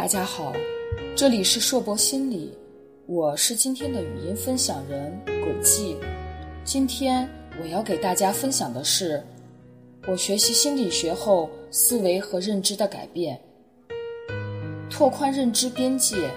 [0.00, 0.50] 大家好，
[1.14, 2.56] 这里是硕博心理，
[3.04, 5.94] 我是今天的语音分享人轨迹。
[6.64, 7.28] 今天
[7.60, 9.22] 我要给大家分享的是
[10.08, 13.38] 我学习心理学后思维和认知的改变，
[14.88, 16.30] 拓宽认知边界，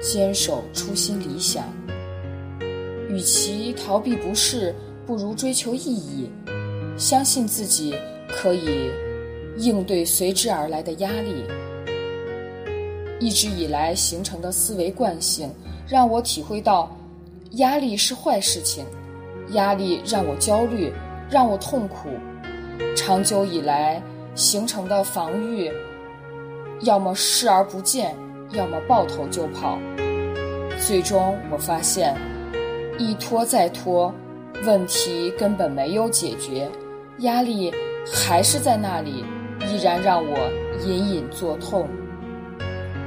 [0.00, 1.64] 坚守初心理想。
[3.08, 4.72] 与其逃避不适，
[5.04, 6.30] 不如追求意义。
[6.96, 7.96] 相信自己
[8.28, 8.88] 可以
[9.56, 11.42] 应对随之而来的压力。
[13.20, 15.50] 一直以来形成的思维惯性，
[15.88, 16.94] 让我体会到，
[17.52, 18.84] 压力是坏事情，
[19.52, 20.92] 压力让我焦虑，
[21.28, 22.08] 让我痛苦。
[22.94, 24.00] 长久以来
[24.34, 25.70] 形成的防御，
[26.82, 28.14] 要么视而不见，
[28.52, 29.78] 要么抱头就跑。
[30.78, 32.16] 最终我发现，
[32.98, 34.14] 一拖再拖，
[34.64, 36.70] 问题根本没有解决，
[37.18, 37.72] 压力
[38.06, 39.24] 还是在那里，
[39.66, 40.36] 依然让我
[40.86, 41.88] 隐隐作痛。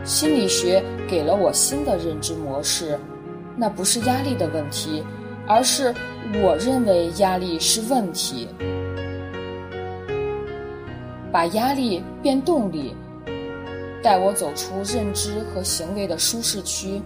[0.03, 2.97] 心理学给了我新的认知模式，
[3.55, 5.03] 那不是压力的问题，
[5.47, 5.93] 而是
[6.41, 8.47] 我认为压力是问题。
[11.31, 12.95] 把压力变动力，
[14.01, 17.01] 带我走出认知和行为的舒适区，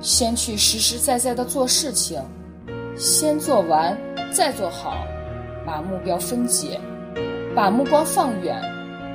[0.00, 2.22] 先去实实在在的做事情，
[2.96, 3.98] 先做完
[4.30, 5.04] 再做好，
[5.66, 6.78] 把目标分解，
[7.56, 8.60] 把目光放远，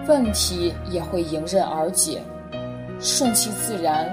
[0.07, 2.21] 问题也会迎刃而解。
[2.99, 4.09] 顺其自然，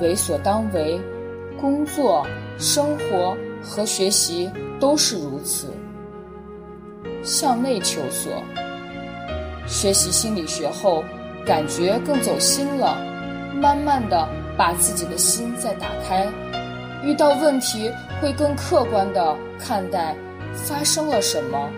[0.00, 1.00] 为所当为，
[1.60, 2.26] 工作、
[2.58, 5.68] 生活和学习都是如此。
[7.22, 8.32] 向内求索，
[9.66, 11.04] 学习心理学后，
[11.44, 12.96] 感觉更走心了。
[13.52, 16.26] 慢慢的把自己的心再打开，
[17.04, 20.16] 遇到问题会更客观的看待
[20.54, 21.68] 发生了什么，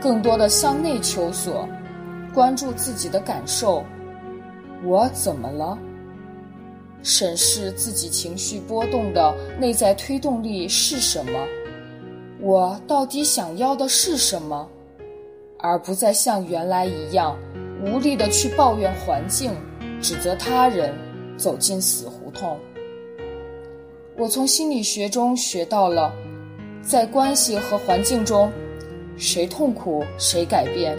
[0.00, 1.68] 更多的向内求索，
[2.32, 3.84] 关注自己的感受。
[4.84, 5.78] 我怎么了？
[7.02, 11.46] 审视自己情绪波动的内在推动力是什么？
[12.40, 14.68] 我到底想要的是什么？
[15.58, 17.36] 而不再像原来一样
[17.84, 19.52] 无力的去抱怨环境、
[20.00, 20.94] 指责他人，
[21.36, 22.58] 走进死胡同。
[24.16, 26.12] 我从心理学中学到了，
[26.82, 28.50] 在关系和环境中，
[29.16, 30.98] 谁痛苦谁改变，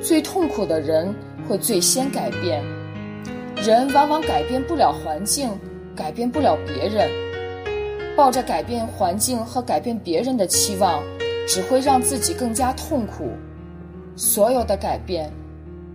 [0.00, 1.14] 最痛苦的人
[1.48, 2.62] 会最先改变。
[3.64, 5.48] 人往往改变不了环境，
[5.94, 7.08] 改变不了别人，
[8.16, 11.00] 抱着改变环境和改变别人的期望，
[11.46, 13.30] 只会让自己更加痛苦。
[14.16, 15.32] 所有的改变，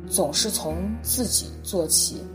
[0.07, 2.25] 总是从自己做起，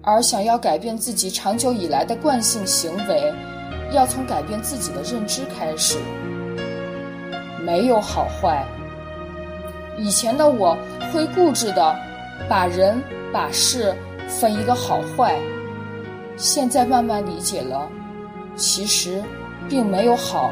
[0.00, 3.34] 而想要改变自己长久以来的惯性行为，
[3.92, 5.98] 要从改变自己的认知开始。
[7.66, 8.64] 没有好坏。
[9.98, 10.78] 以前的我
[11.12, 11.96] 会固执的
[12.48, 13.02] 把人。
[13.32, 13.94] 把事
[14.28, 15.40] 分一个好坏，
[16.36, 17.88] 现在慢慢理解了，
[18.56, 19.22] 其实
[19.70, 20.50] 并没有好，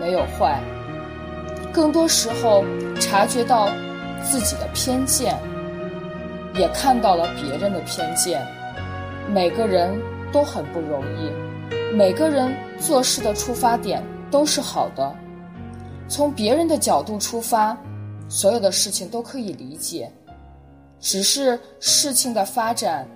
[0.00, 0.58] 没有坏，
[1.70, 2.64] 更多时候
[2.98, 3.68] 察觉到
[4.22, 5.36] 自己的偏见，
[6.54, 8.40] 也看到了别人的偏见。
[9.30, 9.94] 每个人
[10.32, 11.30] 都很不容易，
[11.94, 15.14] 每个人做事的出发点都是好的，
[16.08, 17.76] 从别人的角度出发，
[18.30, 20.10] 所有的事情都可以理解。
[21.00, 23.08] 只是事情的发展，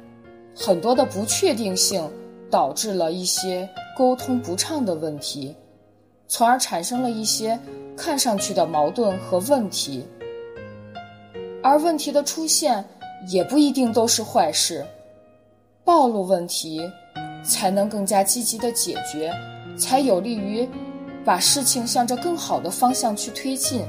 [0.54, 2.08] 很多的不确定性
[2.50, 5.54] 导致了一些沟通不畅的问题，
[6.28, 7.58] 从而产生了一些
[7.96, 10.06] 看上去的矛盾和问题。
[11.62, 12.84] 而问题的出现
[13.28, 14.84] 也不一定都是坏事，
[15.84, 16.80] 暴露问题
[17.44, 19.32] 才能更加积极的解决，
[19.76, 20.68] 才有利于
[21.24, 23.84] 把事情向着更好的方向去推进。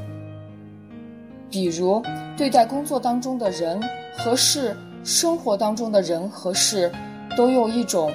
[1.53, 2.01] 比如，
[2.35, 3.79] 对待工作当中的人
[4.17, 6.91] 和事，生活当中的人和事，
[7.37, 8.11] 都用一种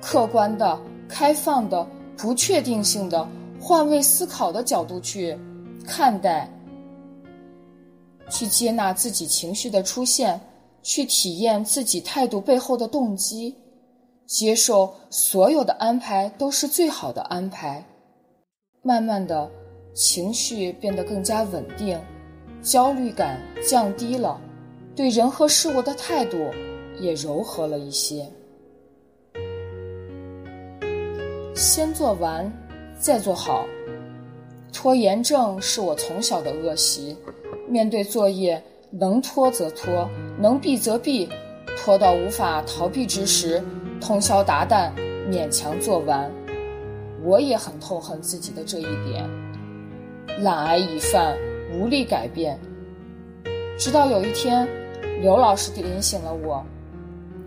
[0.00, 0.78] 客观的、
[1.08, 1.84] 开放的、
[2.16, 3.26] 不确定性的、
[3.60, 5.36] 换位思考的角度去
[5.84, 6.48] 看待，
[8.30, 10.40] 去接纳自己情绪的出现，
[10.80, 13.56] 去体验自己态度背后的动机，
[14.24, 17.84] 接受所有的安排都是最好的安排。
[18.82, 19.50] 慢慢的，
[19.96, 21.98] 情绪变得更加稳定。
[22.62, 24.40] 焦虑感降低了，
[24.94, 26.50] 对人和事物的态度
[26.98, 28.26] 也柔和了一些。
[31.54, 32.50] 先做完，
[32.98, 33.66] 再做好。
[34.72, 37.16] 拖延症是我从小的恶习，
[37.68, 40.08] 面对作业，能拖则拖，
[40.38, 41.28] 能避则避，
[41.76, 43.62] 拖到无法逃避之时，
[44.00, 44.92] 通宵达旦，
[45.28, 46.30] 勉强做完。
[47.24, 49.28] 我也很痛恨自己的这一点，
[50.40, 51.36] 懒癌已犯。
[51.72, 52.58] 无力改变，
[53.78, 54.66] 直到有一天，
[55.20, 56.64] 刘老师点醒了我：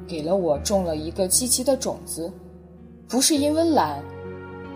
[0.07, 2.31] 给了我种了一个积极的种子。
[3.09, 4.01] 不是因为懒，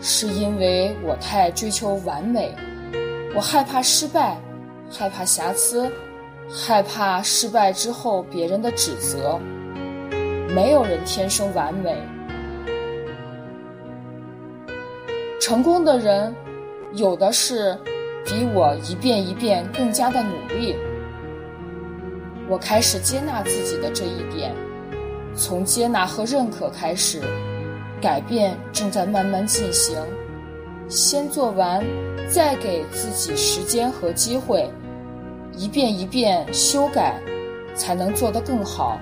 [0.01, 2.53] 是因为我太追求完美。
[3.36, 4.38] 我害怕失败，
[4.89, 5.89] 害怕瑕疵，
[6.50, 9.39] 害怕失败之后别人的指责。
[10.53, 11.95] 没有人天生完美。
[15.39, 16.33] 成功的人，
[16.94, 17.77] 有的是
[18.25, 20.75] 比我一遍一遍更加的努力。
[22.50, 24.54] 我开始接纳自己的这一点，
[25.36, 27.22] 从接纳和认可开始，
[28.01, 29.95] 改变正在慢慢进行。
[30.88, 31.83] 先做完，
[32.27, 34.69] 再给自己时间和机会，
[35.56, 37.19] 一遍一遍修改，
[37.75, 39.00] 才能做得更好。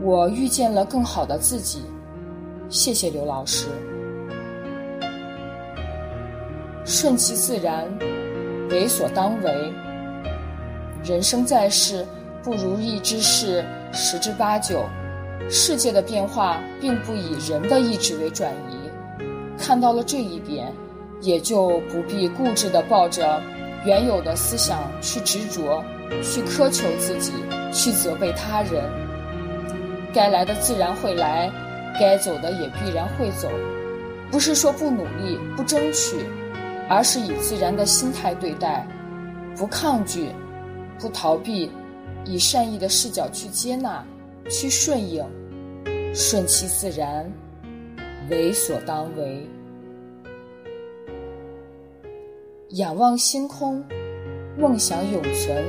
[0.00, 1.82] 我遇见了更好的自己，
[2.68, 3.68] 谢谢刘老师。
[6.90, 7.86] 顺其自然，
[8.70, 9.72] 为所当为。
[11.04, 12.02] 人生在世，
[12.42, 13.62] 不如意之事
[13.92, 14.82] 十之八九。
[15.50, 18.88] 世界的变化并不以人的意志为转移。
[19.58, 20.72] 看到了这一点，
[21.20, 23.38] 也就不必固执地抱着
[23.84, 25.84] 原有的思想去执着，
[26.22, 27.32] 去苛求自己，
[27.70, 28.82] 去责备他人。
[30.14, 31.50] 该来的自然会来，
[32.00, 33.50] 该走的也必然会走。
[34.30, 36.16] 不是说不努力、不争取。
[36.88, 38.86] 而是以自然的心态对待，
[39.54, 40.30] 不抗拒，
[40.98, 41.70] 不逃避，
[42.24, 44.02] 以善意的视角去接纳，
[44.50, 45.22] 去顺应，
[46.14, 47.30] 顺其自然，
[48.30, 49.46] 为所当为。
[52.70, 53.84] 仰望星空，
[54.58, 55.64] 梦想永存。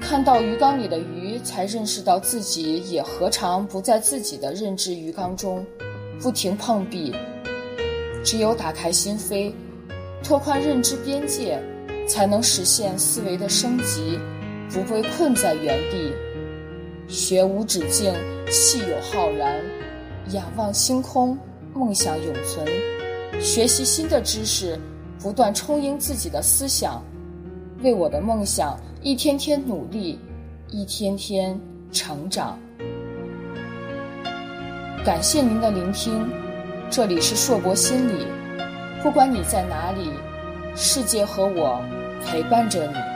[0.00, 5.64] 看到鱼缸里的鱼，才认识到自己也何尝不在自己的认知鱼缸中，
[6.20, 7.14] 不停碰壁。
[8.24, 9.52] 只有打开心扉，
[10.22, 11.60] 拓宽认知边界，
[12.06, 14.18] 才能实现思维的升级，
[14.70, 16.12] 不被困在原地。
[17.08, 18.14] 学无止境，
[18.50, 19.60] 气有浩然；
[20.32, 21.36] 仰望星空，
[21.74, 22.66] 梦想永存。
[23.40, 24.78] 学习新的知识，
[25.18, 27.02] 不断充盈自己的思想，
[27.82, 30.18] 为我的梦想一天天努力，
[30.68, 31.60] 一天天
[31.90, 32.58] 成长。
[35.04, 36.51] 感谢您的聆听。
[36.94, 38.26] 这里是硕博心理，
[39.02, 40.10] 不管你在哪里，
[40.76, 41.82] 世界和我
[42.22, 43.11] 陪伴着你。